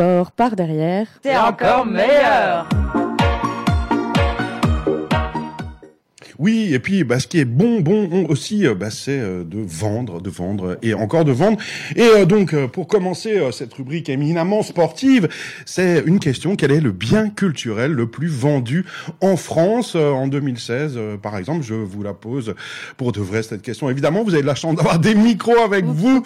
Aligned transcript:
sport 0.00 0.32
par 0.32 0.56
derrière. 0.56 1.06
C'est 1.22 1.36
encore 1.36 1.84
meilleur 1.84 2.66
Oui, 6.40 6.70
et 6.72 6.78
puis 6.78 7.04
bah, 7.04 7.20
ce 7.20 7.26
qui 7.26 7.38
est 7.38 7.44
bon, 7.44 7.80
bon 7.80 8.24
aussi, 8.30 8.66
euh, 8.66 8.74
bah, 8.74 8.90
c'est 8.90 9.20
euh, 9.20 9.44
de 9.44 9.58
vendre, 9.58 10.22
de 10.22 10.30
vendre 10.30 10.78
et 10.80 10.94
encore 10.94 11.26
de 11.26 11.32
vendre. 11.32 11.58
Et 11.96 12.00
euh, 12.00 12.24
donc, 12.24 12.56
pour 12.68 12.88
commencer 12.88 13.38
cette 13.52 13.74
rubrique 13.74 14.08
éminemment 14.08 14.62
sportive, 14.62 15.28
c'est 15.66 16.02
une 16.06 16.18
question 16.18 16.56
quel 16.56 16.72
est 16.72 16.80
le 16.80 16.92
bien 16.92 17.28
culturel 17.28 17.92
le 17.92 18.06
plus 18.06 18.28
vendu 18.28 18.86
en 19.20 19.36
France 19.36 19.94
en 19.96 20.28
2016 20.28 20.98
Par 21.22 21.36
exemple, 21.36 21.62
je 21.62 21.74
vous 21.74 22.02
la 22.02 22.14
pose 22.14 22.54
pour 22.96 23.12
de 23.12 23.20
vrai 23.20 23.42
cette 23.42 23.60
question. 23.60 23.90
Évidemment, 23.90 24.24
vous 24.24 24.32
avez 24.32 24.42
de 24.42 24.46
la 24.46 24.54
chance 24.54 24.76
d'avoir 24.76 24.98
des 24.98 25.14
micros 25.14 25.58
avec 25.58 25.84
vous. 25.84 26.24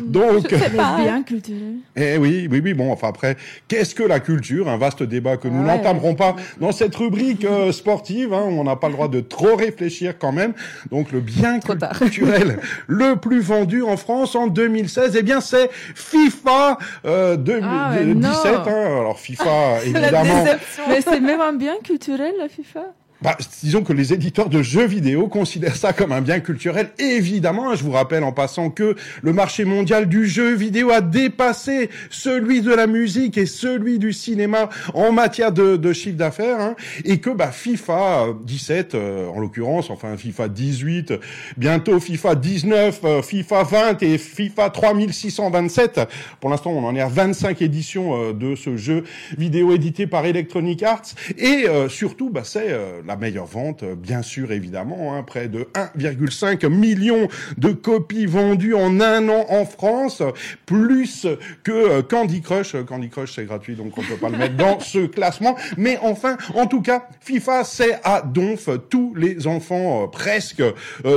Donc, 0.00 0.48
bien 0.48 1.22
culturel. 1.22 1.74
Eh 1.94 2.16
oui, 2.16 2.48
oui, 2.50 2.60
oui. 2.64 2.74
Bon, 2.74 2.90
enfin 2.90 3.08
après, 3.08 3.36
qu'est-ce 3.68 3.94
que 3.94 4.02
la 4.02 4.18
culture? 4.18 4.68
Un 4.68 4.78
vaste 4.78 5.04
débat 5.04 5.36
que 5.36 5.46
nous 5.46 5.62
n'entamerons 5.62 6.16
pas 6.16 6.34
dans 6.60 6.72
cette 6.72 6.96
rubrique 6.96 7.46
sportive. 7.70 8.32
Hein, 8.32 8.42
on 8.48 8.64
n'a 8.64 8.74
pas 8.74 8.88
le 8.88 8.94
droit 8.94 9.08
de 9.08 9.20
trop 9.20 9.43
réfléchir 9.52 10.14
quand 10.18 10.32
même. 10.32 10.54
Donc 10.90 11.12
le 11.12 11.20
bien 11.20 11.60
culturel 11.60 12.58
le 12.86 13.16
plus 13.16 13.40
vendu 13.40 13.82
en 13.82 13.96
France 13.96 14.34
en 14.34 14.46
2016, 14.46 15.16
eh 15.18 15.22
bien 15.22 15.40
c'est 15.40 15.70
FIFA 15.94 16.78
euh, 17.04 17.36
2017. 17.36 18.40
Ah 18.44 18.64
hein. 18.66 19.00
Alors 19.00 19.18
FIFA 19.18 19.82
évidemment. 19.84 20.44
Mais 20.88 21.00
c'est 21.00 21.20
même 21.20 21.40
un 21.40 21.52
bien 21.52 21.76
culturel 21.82 22.34
la 22.38 22.48
FIFA? 22.48 22.86
Bah, 23.22 23.38
disons 23.62 23.82
que 23.82 23.92
les 23.92 24.12
éditeurs 24.12 24.50
de 24.50 24.60
jeux 24.60 24.86
vidéo 24.86 25.28
considèrent 25.28 25.76
ça 25.76 25.92
comme 25.92 26.12
un 26.12 26.20
bien 26.20 26.40
culturel. 26.40 26.90
évidemment, 26.98 27.74
je 27.74 27.82
vous 27.82 27.92
rappelle 27.92 28.24
en 28.24 28.32
passant 28.32 28.70
que 28.70 28.96
le 29.22 29.32
marché 29.32 29.64
mondial 29.64 30.08
du 30.08 30.26
jeu 30.26 30.52
vidéo 30.54 30.90
a 30.90 31.00
dépassé 31.00 31.90
celui 32.10 32.60
de 32.60 32.74
la 32.74 32.86
musique 32.86 33.38
et 33.38 33.46
celui 33.46 33.98
du 33.98 34.12
cinéma 34.12 34.68
en 34.94 35.12
matière 35.12 35.52
de, 35.52 35.92
chiffre 35.92 36.16
d'affaires, 36.16 36.60
hein, 36.60 36.76
et 37.04 37.18
que 37.18 37.30
bah, 37.30 37.52
FIFA 37.52 38.34
17, 38.42 38.94
euh, 38.94 39.28
en 39.28 39.40
l'occurrence, 39.40 39.90
enfin 39.90 40.16
FIFA 40.16 40.48
18, 40.48 41.14
bientôt 41.56 42.00
FIFA 42.00 42.34
19, 42.34 43.00
euh, 43.04 43.22
FIFA 43.22 43.62
20 43.62 44.02
et 44.02 44.18
FIFA 44.18 44.70
3627. 44.70 46.00
Pour 46.40 46.50
l'instant, 46.50 46.72
on 46.72 46.84
en 46.84 46.94
est 46.94 47.00
à 47.00 47.08
25 47.08 47.62
éditions 47.62 48.20
euh, 48.20 48.32
de 48.32 48.56
ce 48.56 48.76
jeu 48.76 49.04
vidéo 49.38 49.72
édité 49.72 50.06
par 50.06 50.26
Electronic 50.26 50.82
Arts, 50.82 51.14
et 51.38 51.66
surtout, 51.88 52.28
bah, 52.28 52.42
c'est 52.44 52.74
la 53.06 53.16
meilleure 53.16 53.46
vente, 53.46 53.82
euh, 53.82 53.94
bien 53.94 54.22
sûr, 54.22 54.52
évidemment, 54.52 55.14
hein, 55.14 55.22
près 55.22 55.48
de 55.48 55.68
1,5 55.74 56.68
million 56.68 57.28
de 57.58 57.70
copies 57.70 58.26
vendues 58.26 58.74
en 58.74 59.00
un 59.00 59.28
an 59.28 59.46
en 59.48 59.64
France, 59.64 60.22
plus 60.66 61.26
que 61.62 61.72
euh, 61.72 62.02
Candy 62.02 62.40
Crush. 62.40 62.76
Candy 62.86 63.10
Crush, 63.10 63.34
c'est 63.34 63.44
gratuit, 63.44 63.74
donc 63.74 63.96
on 63.98 64.02
peut 64.02 64.16
pas 64.16 64.28
le 64.28 64.38
mettre 64.38 64.56
dans 64.56 64.80
ce 64.80 65.06
classement. 65.06 65.56
Mais 65.76 65.98
enfin, 66.02 66.36
en 66.54 66.66
tout 66.66 66.80
cas, 66.80 67.08
FIFA, 67.20 67.64
c'est 67.64 67.98
à 68.04 68.22
donf. 68.22 68.68
Tous 68.88 69.14
les 69.14 69.46
enfants 69.46 70.04
euh, 70.04 70.06
presque 70.06 70.62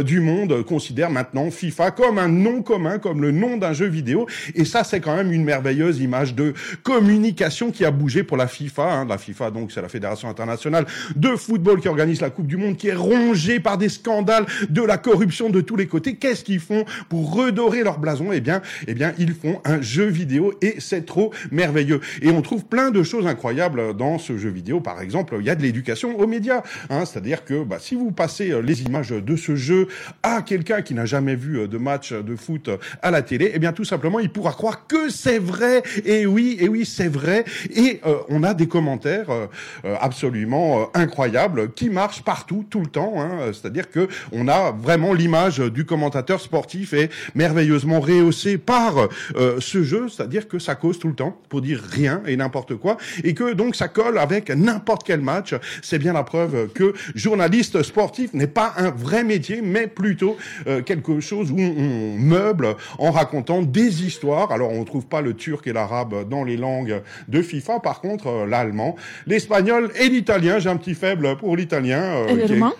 du 0.05 0.19
monde 0.19 0.63
considèrent 0.63 1.09
maintenant 1.09 1.49
FIFA 1.52 1.91
comme 1.91 2.17
un 2.17 2.27
nom 2.27 2.61
commun, 2.61 2.99
comme 2.99 3.21
le 3.21 3.31
nom 3.31 3.58
d'un 3.58 3.73
jeu 3.73 3.85
vidéo. 3.85 4.27
Et 4.55 4.65
ça, 4.65 4.83
c'est 4.83 4.99
quand 4.99 5.15
même 5.15 5.31
une 5.31 5.43
merveilleuse 5.43 5.99
image 5.99 6.35
de 6.35 6.53
communication 6.83 7.71
qui 7.71 7.85
a 7.85 7.91
bougé 7.91 8.23
pour 8.23 8.38
la 8.38 8.47
FIFA. 8.47 8.83
Hein. 8.83 9.05
La 9.08 9.17
FIFA, 9.17 9.52
donc, 9.52 9.71
c'est 9.71 9.81
la 9.81 9.89
Fédération 9.89 10.30
internationale 10.30 10.85
de 11.15 11.35
football 11.35 11.77
organise 11.86 12.22
la 12.22 12.30
Coupe 12.30 12.47
du 12.47 12.58
Monde, 12.58 12.78
qui 12.78 12.88
est 12.88 12.95
rongée 12.95 13.59
par 13.59 13.78
des 13.78 13.89
scandales 13.89 14.45
de 14.70 14.81
la 14.81 14.97
corruption 14.97 15.50
de 15.50 15.61
tous 15.61 15.75
les 15.75 15.88
côtés. 15.88 16.16
Qu'est-ce 16.16 16.44
qu'ils 16.44 16.59
font 16.59 16.86
pour 17.09 17.33
redorer 17.33 17.83
leur 17.83 18.00
blason? 18.00 18.31
Eh 18.31 18.42
bien, 18.42 18.61
eh 18.88 18.94
bien, 18.94 19.14
ils 19.17 19.33
font 19.33 19.61
un 19.66 19.81
jeu 19.81 20.05
vidéo 20.05 20.53
et 20.61 20.75
c'est 20.80 21.05
trop 21.05 21.33
merveilleux. 21.52 22.02
Et 22.22 22.30
on 22.30 22.42
trouve 22.42 22.66
plein 22.66 22.92
de 22.92 23.03
choses 23.03 23.28
incroyables 23.28 23.95
dans 23.95 24.17
ce 24.17 24.38
jeu 24.38 24.50
vidéo. 24.50 24.80
Par 24.80 25.02
exemple, 25.02 25.36
il 25.39 25.45
y 25.45 25.50
a 25.50 25.55
de 25.55 25.61
l'éducation 25.61 26.17
aux 26.17 26.28
médias. 26.28 26.64
Hein, 26.89 27.05
C'est-à-dire 27.05 27.45
que 27.45 27.64
bah, 27.64 27.78
si 27.80 27.95
vous 27.95 28.11
passez 28.11 28.52
euh, 28.52 28.61
les 28.61 28.83
images 28.83 29.09
de 29.09 29.36
ce 29.36 29.55
jeu 29.55 29.87
à 30.23 30.42
quelqu'un 30.42 30.82
qui 30.82 30.93
n'a 30.93 31.05
jamais 31.05 31.36
vu 31.36 31.60
euh, 31.60 31.67
de 31.67 31.77
match 31.77 32.14
de 32.14 32.36
foot 32.36 32.70
à 33.02 33.11
la 33.11 33.21
télé, 33.21 33.52
eh 33.54 33.60
bien, 33.60 33.73
tout 33.73 33.83
simplement, 33.83 34.20
il 34.20 34.30
pourra 34.30 34.52
croire 34.52 34.87
que 34.87 35.10
c'est 35.10 35.39
vrai. 35.39 35.83
Et 36.05 36.26
oui, 36.26 36.58
et 36.60 36.67
oui, 36.67 36.86
c'est 36.86 37.08
vrai. 37.08 37.45
Et 37.76 38.02
euh, 38.05 38.17
on 38.30 38.43
a 38.43 38.54
des 38.54 38.67
commentaires 38.67 39.27
absolument 39.99 40.89
incroyables 40.93 41.67
qui 41.76 41.89
marche 41.89 42.23
partout, 42.23 42.66
tout 42.70 42.82
le 42.82 42.88
temps. 42.88 43.16
Hein. 43.17 43.52
C'est-à-dire 43.54 43.89
que 43.89 44.08
on 44.32 44.48
a 44.48 44.72
vraiment 44.72 45.14
l'image 45.14 45.60
du 45.60 45.86
commentateur 45.86 46.39
sportif 46.42 46.94
est 46.94 47.10
merveilleusement 47.36 48.00
rehaussée 48.00 48.58
par 48.58 49.08
euh, 49.36 49.60
ce 49.60 49.83
jeu, 49.83 50.08
c'est-à-dire 50.10 50.48
que 50.48 50.60
ça 50.60 50.76
cause 50.76 51.00
tout 51.00 51.08
le 51.08 51.16
temps 51.16 51.38
pour 51.50 51.61
dire 51.61 51.82
rien 51.82 52.22
et 52.26 52.36
n'importe 52.38 52.76
quoi, 52.76 52.98
et 53.23 53.33
que 53.33 53.54
donc 53.54 53.76
ça 53.76 53.88
colle 53.88 54.17
avec 54.17 54.50
n'importe 54.50 55.04
quel 55.05 55.22
match. 55.22 55.55
C'est 55.82 56.00
bien 56.00 56.14
la 56.14 56.23
preuve 56.23 56.70
que 56.73 56.94
journaliste 57.16 57.84
sportif 57.84 58.34
n'est 58.34 58.48
pas 58.48 58.73
un 58.78 58.92
vrai 58.92 59.23
métier, 59.23 59.61
mais 59.61 59.88
plutôt 59.88 60.38
euh, 60.67 60.82
quelque 60.82 61.20
chose 61.20 61.52
où 61.52 61.60
on, 61.60 62.17
meuble 62.17 62.76
en 62.98 63.11
racontant 63.11 63.61
des 63.61 64.05
histoires. 64.05 64.52
Alors 64.52 64.72
on 64.72 64.84
trouve 64.84 65.05
pas 65.05 65.22
le 65.22 65.34
turc 65.34 65.67
et 65.67 65.73
l'arabe 65.73 66.28
dans 66.30 66.44
les 66.44 66.58
langues 66.58 67.02
de 67.28 67.42
FIFA, 67.42 67.80
par 67.80 68.02
contre 68.02 68.28
euh, 68.28 68.45
l'allemand, 68.45 68.95
l'espagnol 69.26 69.92
et 69.99 70.10
l'italien. 70.10 70.60
J'ai 70.60 70.70
un 70.70 70.78
petit 70.78 70.95
faible 70.95 71.38
pour 71.38 71.55
l'italien 71.57 71.97
italien. 71.97 72.25
Euh, 72.29 72.77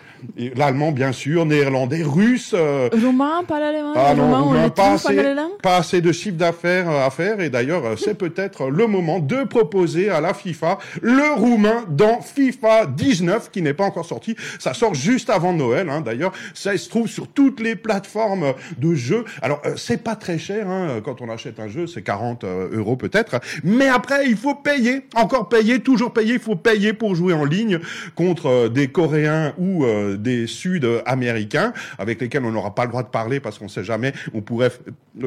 L'allemand, 0.56 0.92
bien 0.92 1.12
sûr, 1.12 1.46
néerlandais, 1.46 2.04
russe. 2.04 2.52
Euh, 2.54 2.90
roumain, 2.92 3.44
pas 3.48 3.60
l'allemand. 3.60 3.94
Ah 3.96 4.14
non, 4.16 4.70
pas, 4.70 4.94
assez, 4.94 5.36
pas 5.62 5.78
assez 5.78 6.02
de 6.02 6.12
chiffre 6.12 6.38
d'affaires 6.38 6.90
euh, 6.90 7.06
à 7.06 7.10
faire. 7.10 7.40
Et 7.40 7.50
d'ailleurs, 7.50 7.86
euh, 7.86 7.96
c'est 7.96 8.16
peut-être 8.16 8.70
le 8.70 8.88
moment 8.88 9.20
de 9.20 9.44
proposer 9.44 10.10
à 10.10 10.22
la 10.22 10.34
FIFA 10.34 10.80
le 11.02 11.34
roumain 11.34 11.86
dans 11.90 12.22
FIFA 12.22 12.86
19, 12.88 13.52
qui 13.52 13.62
n'est 13.62 13.74
pas 13.74 13.86
encore 13.86 14.06
sorti. 14.06 14.36
Ça 14.60 14.74
sort 14.74 14.94
juste 14.94 15.30
avant 15.30 15.54
Noël, 15.54 15.90
hein, 15.90 16.02
d'ailleurs. 16.02 16.34
Ça 16.54 16.76
se 16.78 16.90
trouve 16.90 17.08
sur 17.08 17.28
toutes 17.28 17.60
les 17.60 17.76
plateformes 17.76 18.54
de 18.78 18.94
jeux. 18.94 19.26
Alors, 19.42 19.62
c'est 19.76 20.04
pas 20.04 20.16
très 20.16 20.38
cher. 20.38 20.68
Hein, 20.70 21.02
quand 21.04 21.22
on 21.22 21.30
achète 21.30 21.60
un 21.60 21.68
jeu, 21.68 21.88
c'est 21.88 22.04
40 22.04 22.44
euros 22.44 22.96
peut-être. 22.96 23.40
Mais 23.64 23.88
après, 23.88 24.28
il 24.28 24.38
faut 24.38 24.56
payer, 24.56 25.04
encore 25.16 25.50
payer, 25.50 25.80
toujours 25.80 26.14
payer. 26.14 26.34
Il 26.34 26.40
faut 26.40 26.56
payer 26.56 26.94
pour 26.94 27.16
jouer 27.16 27.34
en 27.34 27.46
ligne 27.46 27.80
contre 28.16 28.68
des 28.68 28.88
Coréens 28.88 29.54
ou 29.58 29.86
des 30.16 30.48
Sud-Américains 30.48 31.74
avec 31.98 32.22
lesquels 32.22 32.46
on 32.46 32.52
n'aura 32.52 32.74
pas 32.76 32.84
le 32.84 32.90
droit 32.90 33.04
de 33.04 33.10
parler 33.10 33.40
parce 33.40 33.58
qu'on 33.60 33.68
sait 33.68 33.84
jamais, 33.84 34.14
on 34.34 34.42
pourrait 34.42 34.72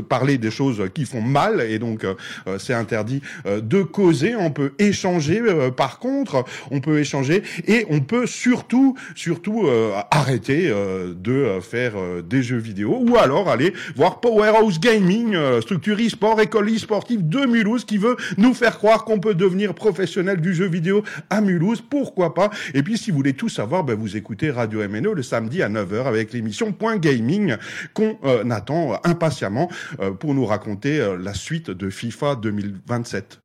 parler 0.09 0.39
des 0.39 0.51
choses 0.51 0.83
qui 0.95 1.05
font 1.05 1.21
mal 1.21 1.61
et 1.61 1.79
donc 1.79 2.05
euh, 2.05 2.15
c'est 2.59 2.75
interdit 2.75 3.21
euh, 3.47 3.61
de 3.61 3.83
causer. 3.83 4.37
On 4.37 4.51
peut 4.51 4.73
échanger 4.79 5.41
euh, 5.41 5.71
par 5.71 5.99
contre, 5.99 6.45
on 6.71 6.81
peut 6.81 7.01
échanger 7.01 7.43
et 7.67 7.87
on 7.91 8.01
peut 8.01 8.27
surtout, 8.27 8.97
surtout 9.15 9.69
arrêter 10.11 10.71
de 10.71 11.59
faire 11.61 11.95
des 12.23 12.43
jeux 12.43 12.59
vidéo 12.59 13.03
ou 13.07 13.17
alors 13.17 13.49
aller 13.49 13.73
voir 13.97 14.21
Powerhouse 14.21 14.79
Gaming, 14.81 15.37
structure 15.61 15.99
e-sport, 15.99 16.41
école 16.41 16.71
e-sportive 16.71 17.29
de 17.29 17.47
Mulhouse 17.47 17.85
qui 17.85 17.99
veut 17.99 18.17
nous 18.37 18.55
faire 18.55 18.79
croire 18.79 19.05
qu'on 19.05 19.19
peut 19.19 19.35
devenir 19.35 19.75
professionnel 19.75 20.41
du 20.41 20.55
jeu 20.55 20.67
vidéo 20.67 21.03
à 21.31 21.41
Mulhouse. 21.41 21.83
Pourquoi 21.83 22.35
pas? 22.35 22.51
Et 22.75 22.83
puis 22.83 22.99
si 22.99 23.11
vous 23.11 23.19
voulez 23.19 23.35
tout 23.35 23.49
savoir, 23.49 23.85
ben, 23.85 23.97
vous 23.97 24.17
écoutez 24.17 24.51
Radio 24.51 24.70
Radio 24.71 25.15
le 25.15 25.23
samedi 25.23 25.63
à 25.63 25.69
9h 25.69 26.05
avec 26.05 26.33
l'émission 26.33 26.73
Point 26.73 26.97
Gaming 26.97 27.57
qu'on 27.93 28.19
euh, 28.25 28.49
attend 28.51 29.01
impatiemment 29.05 29.69
euh, 29.99 30.13
pour 30.13 30.35
nous 30.35 30.47
raconter 30.47 31.01
euh, 31.01 31.17
la 31.17 31.35
suite 31.35 31.71
de 31.71 31.91
FIFA 31.91 32.37
2027. 32.37 33.39